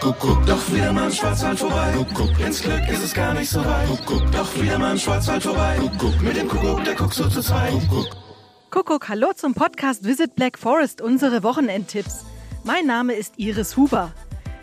[0.00, 1.92] Kuckuck, doch wieder mal im Schwarzwald vorbei.
[1.94, 3.86] Kuckuck, ins Glück ist es gar nicht so weit.
[3.86, 5.76] Kuckuck, doch wieder mal im Schwarzwald vorbei.
[5.78, 7.72] Kuckuck, mit dem Kuckuck, der guckt so zu zweit.
[7.72, 8.16] Kuckuck.
[8.70, 12.24] Kuckuck, hallo zum Podcast Visit Black Forest, unsere Wochenendtipps.
[12.64, 14.10] Mein Name ist Iris Huber.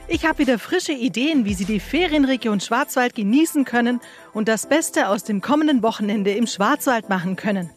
[0.08, 4.02] Ich habe wieder frische Ideen, wie Sie die Ferienregion Schwarzwald genießen können
[4.34, 7.70] und das Beste aus dem kommenden Wochenende im Schwarzwald machen können.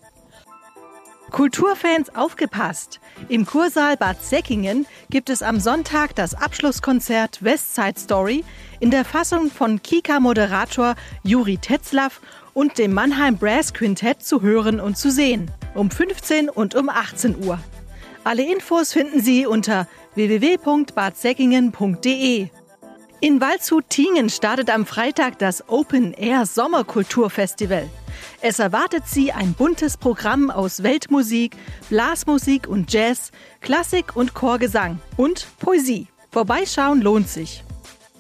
[1.31, 3.01] Kulturfans aufgepasst!
[3.29, 8.45] Im Kursaal Bad Säckingen gibt es am Sonntag das Abschlusskonzert Westside Story
[8.81, 12.21] in der Fassung von Kika-Moderator Juri Tetzlaff
[12.53, 15.51] und dem Mannheim Brass Quintett zu hören und zu sehen.
[15.75, 17.59] Um 15 und um 18 Uhr.
[18.25, 22.49] Alle Infos finden Sie unter www.badsäckingen.de.
[23.21, 27.89] In Waldshut-Tingen startet am Freitag das Open Air Sommerkulturfestival.
[28.41, 31.57] Es erwartet Sie ein buntes Programm aus Weltmusik,
[31.89, 36.09] Blasmusik und Jazz, Klassik und Chorgesang und Poesie.
[36.31, 37.65] Vorbeischauen lohnt sich.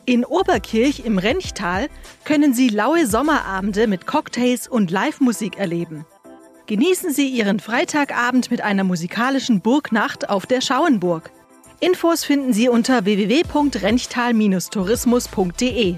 [0.06, 1.88] In Oberkirch im Renchtal
[2.24, 6.06] können Sie laue Sommerabende mit Cocktails und Live-Musik erleben.
[6.66, 11.30] Genießen Sie Ihren Freitagabend mit einer musikalischen Burgnacht auf der Schauenburg.
[11.80, 15.96] Infos finden Sie unter www.renchtal-tourismus.de.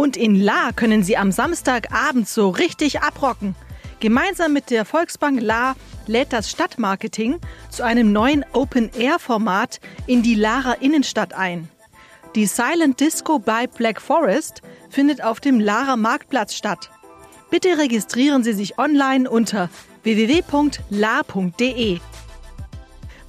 [0.00, 3.54] Und in La können Sie am Samstagabend so richtig abrocken.
[4.00, 5.74] Gemeinsam mit der Volksbank La
[6.06, 11.68] lädt das Stadtmarketing zu einem neuen Open-Air-Format in die Lara Innenstadt ein.
[12.34, 16.88] Die Silent Disco by Black Forest findet auf dem Lara Marktplatz statt.
[17.50, 19.68] Bitte registrieren Sie sich online unter
[20.02, 20.80] www.la.de.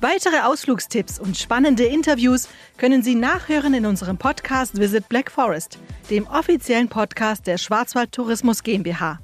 [0.02, 5.78] Weitere Ausflugstipps und spannende Interviews können Sie nachhören in unserem Podcast Visit Black Forest,
[6.10, 9.20] dem offiziellen Podcast der Schwarzwald Tourismus GmbH.